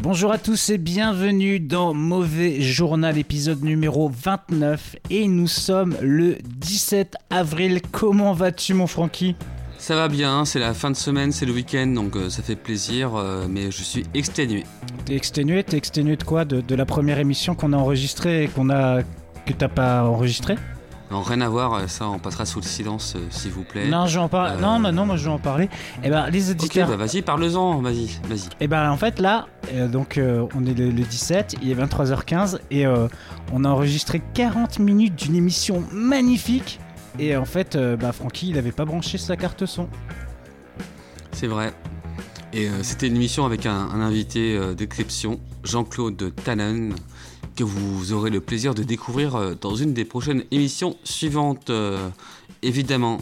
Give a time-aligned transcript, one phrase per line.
[0.00, 4.96] Bonjour à tous et bienvenue dans Mauvais Journal, épisode numéro 29.
[5.10, 7.80] Et nous sommes le 17 avril.
[7.90, 9.34] Comment vas-tu, mon Francky?
[9.76, 12.56] Ça va bien, c'est la fin de semaine, c'est le week-end, donc euh, ça fait
[12.56, 14.64] plaisir, euh, mais je suis exténué.
[15.04, 16.44] T'es exténué T'es exténué de quoi?
[16.44, 19.02] De, de la première émission qu'on a enregistrée et qu'on a.
[19.46, 20.56] que t'as pas enregistrée?
[21.10, 23.88] Non, rien à voir, euh, ça on passera sous le silence, euh, s'il vous plaît.
[23.88, 24.56] Non, je vais en parler.
[24.56, 25.70] Euh, Non, bah non, moi je vais en parler.
[26.04, 26.88] Eh ben, les Ok, auditeurs.
[26.88, 28.48] bah vas-y, parle-en, vas-y, vas-y.
[28.60, 30.20] Et ben en fait là, euh, donc
[30.54, 33.08] on est le, le 17, il est 23h15 et euh,
[33.52, 36.78] on a enregistré 40 minutes d'une émission magnifique.
[37.18, 39.88] Et en fait, bah Francky, il avait pas branché sa carte son.
[41.32, 41.72] C'est vrai.
[42.52, 46.94] Et c'était une émission avec un, un invité d'exception, Jean-Claude Tannen,
[47.56, 52.08] que vous aurez le plaisir de découvrir euh, dans une des prochaines émissions suivantes, euh,
[52.62, 53.18] évidemment.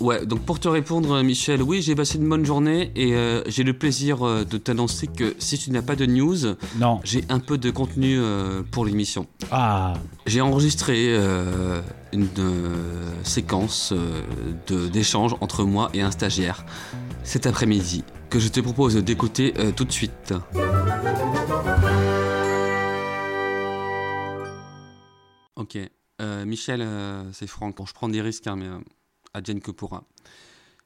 [0.00, 3.42] Ouais, donc pour te répondre, euh, Michel, oui, j'ai passé une bonne journée et euh,
[3.48, 6.36] j'ai le plaisir euh, de t'annoncer que si tu n'as pas de news,
[6.78, 7.00] Non.
[7.02, 9.26] j'ai un peu de contenu euh, pour l'émission.
[9.50, 9.94] Ah.
[10.26, 11.16] J'ai enregistré
[12.12, 12.28] une
[13.24, 14.22] séquence euh,
[14.68, 16.64] de- d'échange entre moi et un stagiaire
[17.24, 20.32] cet après-midi que je te propose d'écouter tout de suite.
[25.58, 25.76] Ok,
[26.20, 27.76] Euh, Michel, euh, c'est Franck.
[27.76, 30.04] Bon, je prends des risques, hein, mais euh, que pourra.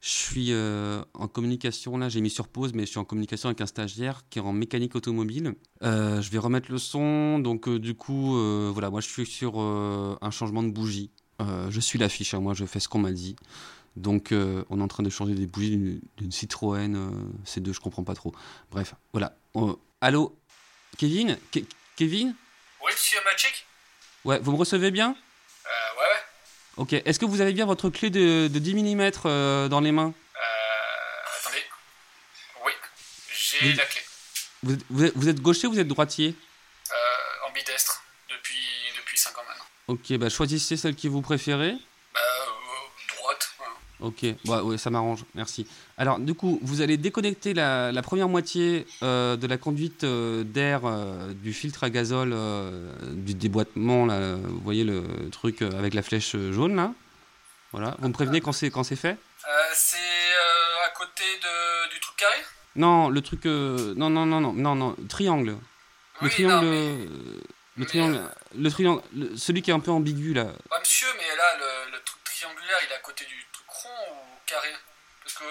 [0.00, 3.48] Je suis euh, en communication, là j'ai mis sur pause, mais je suis en communication
[3.48, 5.54] avec un stagiaire qui est en mécanique automobile.
[5.82, 8.32] Je vais remettre le son, donc du coup,
[8.72, 11.10] voilà, moi je suis sur un changement de bougie.
[11.40, 13.36] Je suis l'affiche, hein, moi je fais ce qu'on m'a dit.
[13.96, 15.76] Donc on est en train de changer des bougies
[16.16, 17.10] d'une- Citroën euh,
[17.44, 18.32] C2, je comprends pas trop.
[18.70, 19.36] Bref, voilà.
[19.56, 20.34] Euh, allô?
[20.96, 21.36] Kevin?
[21.52, 22.34] Ke- Kevin?
[22.84, 23.66] Oui, monsieur Magic?
[24.24, 25.10] Ouais, vous me recevez bien?
[25.66, 26.20] Euh, ouais, ouais.
[26.76, 30.12] Ok, est-ce que vous avez bien votre clé de, de 10 mm dans les mains?
[30.36, 31.64] Euh, attendez.
[32.66, 32.72] Oui,
[33.34, 33.74] j'ai Oui.
[33.74, 34.00] la clé.
[34.62, 36.34] vous êtes, vous êtes- vous êtes gaucher ou vous êtes droitier?
[36.90, 38.58] Euh, ambidestre, depuis,
[38.96, 39.64] depuis 5 ans maintenant.
[39.88, 41.72] Ok, bah choisissez celle que vous préférez.
[42.14, 43.50] Bah, euh, droite.
[43.60, 43.64] hein.
[44.00, 45.66] Ok, ouais, ouais, ça m'arrange, merci.
[45.98, 50.42] Alors, du coup, vous allez déconnecter la, la première moitié euh, de la conduite euh,
[50.42, 55.70] d'air euh, du filtre à gazole euh, du déboîtement, là, vous voyez le truc euh,
[55.78, 56.92] avec la flèche euh, jaune, là
[57.72, 59.18] Voilà, vous me prévenez quand c'est, quand c'est fait?
[59.74, 59.96] C'est
[60.86, 62.36] à côté de, du truc carré?
[62.76, 63.44] Non, le truc...
[63.44, 65.50] non, non, non, non, non, non, triangle.
[65.50, 65.58] Le
[66.22, 66.64] Oui, triangle...
[66.66, 67.06] non, mais- Le
[67.76, 68.28] mais, triangle, euh,
[68.58, 70.44] le triangle, le- celui qui est un peu ambigu là.
[70.44, 74.12] Ouais, monsieur, mais là, le, le truc triangulaire, il est à côté du truc rond
[74.12, 74.72] ou carré
[75.22, 75.46] Parce qu'il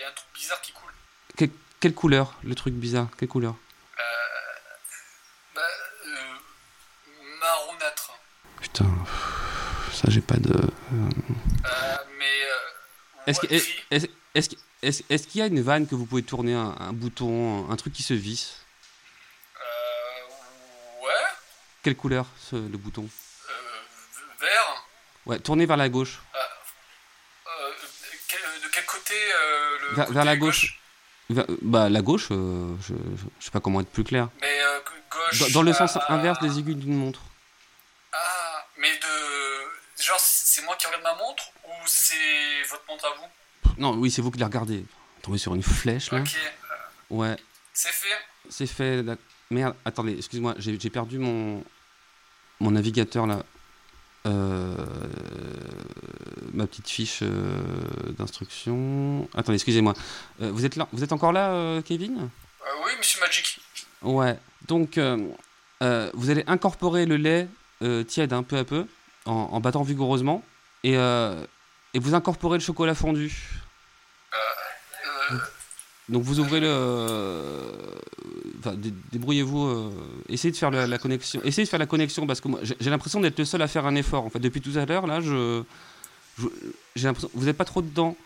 [0.00, 0.92] y a un truc bizarre qui coule.
[1.36, 1.44] Que-
[1.80, 3.08] quelle couleur, le truc bizarre?
[3.18, 3.54] Quelle couleur?
[3.98, 4.02] Euh,
[5.54, 5.60] bah,
[6.06, 6.34] euh,
[7.40, 8.12] marronâtre.
[8.60, 8.86] Putain,
[9.92, 10.52] ça j'ai pas de.
[10.54, 12.42] Euh, mais.
[12.44, 12.58] Euh,
[13.26, 17.76] Est-ce est- qu'il y a une vanne que vous pouvez tourner un, un bouton, un
[17.76, 18.56] truc qui se visse?
[19.60, 21.12] Euh, ouais.
[21.82, 23.08] Quelle couleur ce- le bouton?
[23.48, 23.52] Euh,
[24.40, 24.84] vert.
[25.26, 26.18] Ouais, tournez vers la gauche.
[26.34, 27.70] Euh,
[28.28, 30.78] quel- de quel côté euh, le Vers, la gauche.
[31.30, 34.28] Vers- bah la gauche, euh, je, je, je sais pas comment être plus clair.
[34.40, 34.78] Mais euh,
[35.10, 35.40] gauche.
[35.40, 37.20] Dans, dans le sens à- inverse des aiguilles d'une montre.
[38.12, 40.02] Ah, mais de.
[40.04, 43.72] Genre, c'est moi qui regarde ma montre ou c'est votre montre à vous?
[43.78, 44.84] Non, oui, c'est vous qui la regardez.
[45.22, 46.20] Tombez sur une flèche là.
[46.20, 46.36] Ok,
[47.10, 47.36] Ouais,
[47.72, 48.08] c'est fait.
[48.50, 49.04] c'est fait.
[49.50, 51.62] Merde, attendez, excuse-moi, j'ai j'ai perdu mon
[52.58, 53.42] mon navigateur là.
[54.24, 54.76] Euh,
[56.52, 57.60] ma petite fiche euh,
[58.18, 59.28] d'instruction.
[59.34, 59.94] Attendez, excusez-moi.
[60.40, 62.28] Euh, vous êtes là, vous êtes encore là, Kevin?
[62.84, 63.60] Oui, monsieur Magic.
[64.02, 64.38] Ouais.
[64.68, 67.48] Donc, vous allez incorporer le lait
[68.06, 68.86] tiède un peu à peu,
[69.24, 70.44] en, en battant vigoureusement,
[70.84, 73.50] et, et vous incorporez le chocolat fondu.
[76.08, 76.66] Donc vous ouvrez le...
[76.68, 77.72] euh,
[78.58, 79.90] Enfin, dé- débrouillez-vous, euh,
[80.28, 81.40] essayez de faire la, connexion.
[81.44, 83.86] Essayez de faire la connexion, parce que moi, j'ai l'impression d'être le seul à faire
[83.86, 84.24] un effort.
[84.24, 85.62] En fait, depuis tout à l'heure, là, je...
[86.94, 87.28] J'ai l'impression...
[87.34, 88.16] Vous n'êtes pas trop dedans.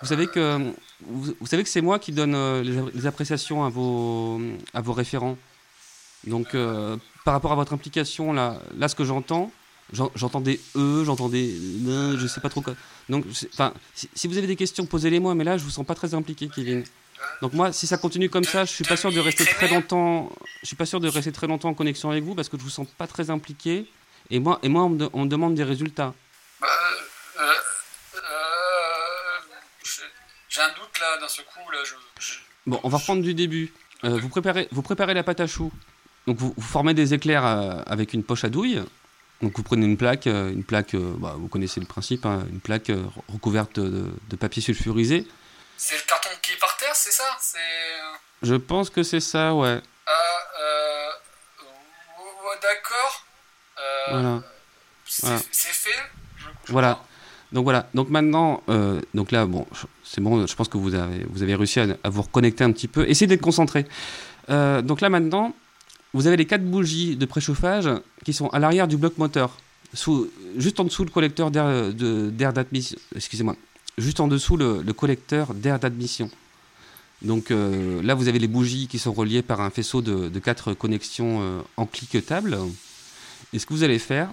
[0.00, 0.72] Vous savez que...
[1.08, 2.62] Vous, savez que c'est moi qui donne euh,
[2.94, 4.40] les, appréciations à vos,
[4.74, 5.36] à vos référents.
[6.26, 6.54] Donc,
[7.24, 9.50] par rapport à votre implication, là, là ce que j'entends,
[9.92, 11.52] j'en- j'entends des E, j'entends des...
[12.16, 12.74] Je sais pas trop quoi.
[13.08, 15.84] Donc, enfin, si, si vous avez des questions, posez-les moi, mais là, je vous sens
[15.84, 16.84] pas très impliqué, Kevin.
[17.42, 20.30] Donc moi, si ça continue comme ça, je suis pas sûr de rester très longtemps.
[20.62, 22.62] Je suis pas sûr de rester très longtemps en connexion avec vous parce que je
[22.62, 23.86] vous sens pas très impliqué.
[24.30, 26.14] Et moi, et moi, on me, de- on me demande des résultats.
[26.60, 26.68] Bah,
[27.40, 27.42] euh,
[28.14, 28.20] euh,
[30.48, 31.94] j'ai- un doute là, d'un seul coup, là, je...
[32.20, 33.72] je- Bon, on va reprendre du début.
[34.04, 35.72] Euh, vous préparez, vous préparez la pâte à choux.
[36.26, 37.44] Donc vous, vous formez des éclairs
[37.86, 38.82] avec une poche à douille.
[39.42, 42.92] Donc vous prenez une plaque, une plaque, bah, vous connaissez le principe, hein, une plaque
[43.28, 45.26] recouverte de, de papier sulfurisé.
[45.78, 48.46] C'est le carton qui est par terre, c'est ça C'est...
[48.48, 49.80] Je pense que c'est ça, ouais.
[50.06, 50.10] Ah,
[50.62, 51.08] euh...
[52.44, 53.24] ouais, d'accord.
[53.78, 54.42] Euh, Voilà.
[55.06, 55.38] C'est Voilà.
[55.40, 55.90] fait
[56.38, 56.92] je- je Voilà.
[56.94, 57.06] crois.
[57.52, 57.88] Donc voilà.
[57.94, 59.66] Donc maintenant, euh, donc là, bon,
[60.04, 60.46] c'est bon.
[60.46, 63.08] Je pense que vous avez, vous avez réussi à, à vous reconnecter un petit peu.
[63.08, 63.86] Essayez d'être concentré.
[64.50, 65.52] Euh, donc là maintenant,
[66.14, 67.88] vous avez les quatre bougies de préchauffage
[68.24, 69.56] qui sont à l'arrière du bloc moteur,
[69.94, 72.98] sous, juste en dessous le collecteur d'air d'admission.
[73.16, 73.56] Excusez-moi.
[73.98, 76.30] Juste en dessous le, le collecteur d'air d'admission.
[77.22, 80.38] Donc euh, là, vous avez les bougies qui sont reliées par un faisceau de, de
[80.38, 82.56] quatre connexions euh, en cliquetable.
[83.52, 84.32] Et ce que vous allez faire,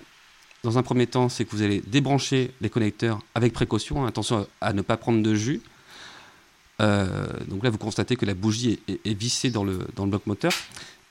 [0.63, 4.03] dans un premier temps, c'est que vous allez débrancher les connecteurs avec précaution.
[4.03, 5.61] hein, attention à ne pas prendre de jus.
[6.79, 10.05] Euh, donc là, vous constatez que la bougie est, est- est vissée dans le, dans
[10.05, 10.53] le bloc moteur.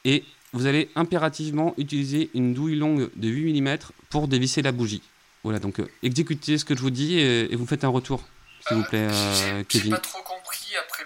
[0.05, 3.77] Et vous allez impérativement utiliser une douille longue de 8 mm
[4.11, 5.03] pour dévisser la bougie.
[5.43, 8.23] Voilà, donc euh, exécutez ce que je vous dis et, et vous faites un retour,
[8.67, 9.91] s'il vous plaît, euh, J'ai Kevin.
[9.93, 11.05] pas trop compris après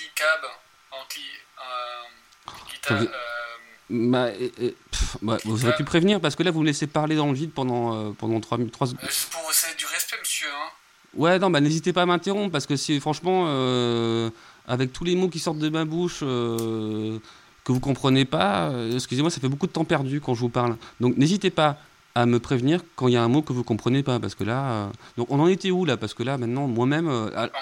[0.00, 0.50] anti-cab.
[0.92, 1.20] Anti...
[2.90, 3.06] Euh, euh,
[3.92, 6.86] Bah, et- et, pff, bah, vous aurez pu prévenir parce que là, vous me laissez
[6.86, 8.74] parler dans le vide pendant, euh, pendant 3 minutes.
[8.80, 10.46] euh, c'est pour c'est du respect, monsieur.
[10.48, 10.70] Hein.
[11.16, 14.30] Ouais, non, bah n'hésitez pas à m'interrompre parce que si franchement, euh,
[14.68, 17.18] avec tous les mots qui sortent de ma bouche euh,
[17.64, 20.76] que vous comprenez pas, excusez-moi, ça fait beaucoup de temps perdu quand je vous parle.
[21.00, 21.78] Donc n'hésitez pas
[22.14, 24.44] à me prévenir quand il y a un mot que vous comprenez pas parce que
[24.44, 25.96] là, donc on en était où là?
[25.96, 27.08] Parce que là maintenant, moi-même,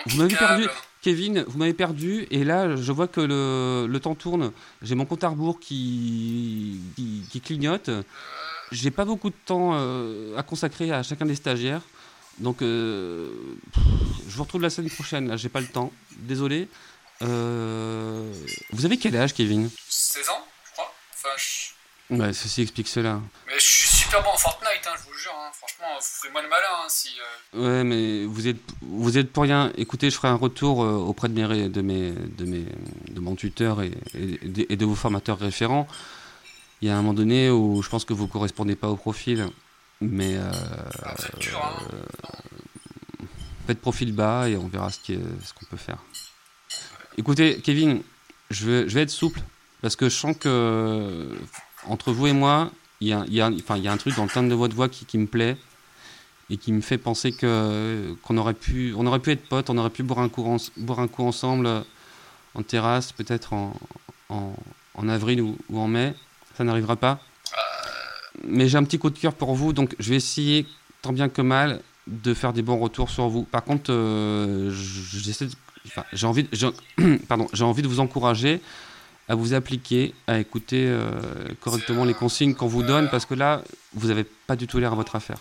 [0.06, 0.66] vous m'avez perdu,
[1.00, 4.52] Kevin, vous m'avez perdu et là, je vois que le, le temps tourne.
[4.82, 7.90] J'ai mon compte à rebours qui, qui, qui clignote.
[8.72, 11.82] J'ai pas beaucoup de temps euh, à consacrer à chacun des stagiaires.
[12.38, 13.30] Donc, euh,
[13.72, 13.82] pff,
[14.28, 15.28] je vous retrouve la semaine prochaine.
[15.28, 15.92] Là, j'ai pas le temps.
[16.18, 16.68] Désolé.
[17.22, 18.32] Euh,
[18.70, 19.70] vous avez quel âge, Kevin?
[19.88, 20.94] 16 ans, je crois.
[21.14, 22.14] Enfin, je...
[22.16, 23.20] Ouais, ceci explique cela.
[23.46, 25.34] Mais je suis super bon en Fortnite, hein, je vous le jure.
[25.36, 25.50] hein.
[25.52, 27.08] Franchement, vous ferez moi le malin hein, si.
[27.54, 29.70] euh, Ouais, mais vous êtes, vous êtes pour rien.
[29.76, 32.64] Écoutez, je ferai un retour euh, auprès de mes, de mes, de mes,
[33.10, 35.86] de mon tuteur et, et de- et de vos formateurs référents.
[36.80, 39.46] Il y a un moment donné où je pense que vous correspondez pas au profil,
[40.00, 40.50] mais euh,
[41.04, 41.60] ah, dur,
[43.66, 45.98] faites profil bas et on verra ce est- ce qu'on peut faire.
[47.18, 48.02] Écoutez, Kevin,
[48.50, 49.40] je vais, je vais être souple
[49.82, 51.36] parce que je sens que
[51.86, 54.88] entre vous et moi, il y a, un truc dans le timbre de votre voix
[54.88, 55.56] qui, me plaît
[56.50, 59.90] et qui me fait penser qu'on aurait pu, on aurait pu être potes, on aurait
[59.90, 61.80] pu boire un coup, ensemble euh,
[62.54, 66.14] en terrasse, peut-être en, avril ou, en mai.
[66.56, 67.20] Ça n'arrivera pas.
[68.44, 70.66] Mais j'ai un petit coup de cœur pour vous, donc je vais essayer
[71.02, 73.44] tant bien que mal de faire des bons retours sur vous.
[73.44, 74.72] Par contre, euh,
[76.12, 76.48] j'ai envie,
[77.28, 78.60] pardon, j'ai envie de vous encourager
[79.28, 81.10] à vous appliquer, à écouter euh,
[81.60, 84.92] correctement les consignes qu'on vous donne, parce que là, vous n'avez pas du tout l'air
[84.92, 85.38] à votre affaire.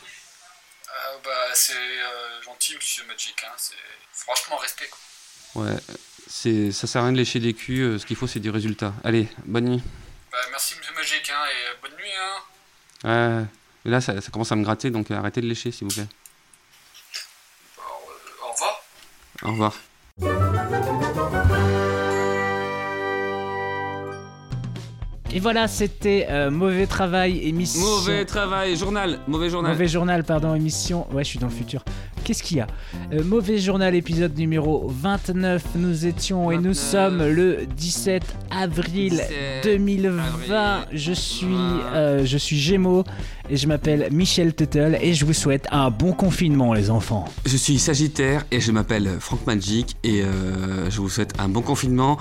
[0.87, 3.35] Euh, bah, c'est euh, gentil, monsieur Magic.
[3.45, 3.53] Hein.
[3.57, 3.75] C'est
[4.11, 4.89] franchement respect.
[5.53, 5.63] Quoi.
[5.63, 5.77] Ouais,
[6.29, 7.81] c'est, ça sert à rien de lécher des culs.
[7.81, 8.93] euh, Ce qu'il faut, c'est du résultat.
[9.03, 9.81] Allez, bonne nuit.
[10.31, 12.11] Bah, merci, monsieur Magic, hein, et bonne nuit.
[12.19, 13.39] Hein.
[13.39, 13.45] Ouais,
[13.85, 16.07] mais là, ça, ça commence à me gratter, donc arrêtez de lécher, s'il vous plaît.
[17.77, 18.83] Alors, euh, au revoir.
[19.43, 19.73] Au revoir.
[25.37, 27.81] Et voilà, c'était euh, Mauvais Travail, émission.
[27.81, 29.71] Mauvais travail, journal, mauvais journal.
[29.71, 31.05] Mauvais journal, pardon, émission.
[31.13, 31.85] Ouais, je suis dans le futur.
[32.23, 32.65] Qu'est-ce qu'il y a?
[33.13, 35.63] Euh, Mauvais journal, épisode numéro 29.
[35.75, 36.75] Nous étions et nous 29.
[36.75, 40.23] sommes le 17 avril 17 2020.
[40.23, 40.87] avril.
[40.91, 41.45] Je suis,
[41.93, 43.03] euh, je suis Gémeaux
[43.47, 47.25] et je m'appelle Michel Tuttle et je vous souhaite un bon confinement, les enfants.
[47.45, 50.23] Je suis Sagittaire et je m'appelle Franck Magic et
[50.89, 52.17] je vous souhaite un bon confinement,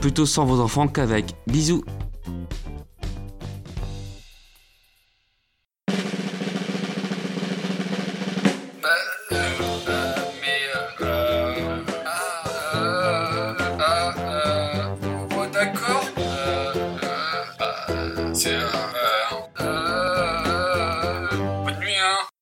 [0.00, 1.26] plutôt sans vos enfants qu'avec.
[1.46, 1.84] Bisous.
[2.28, 2.67] Thank you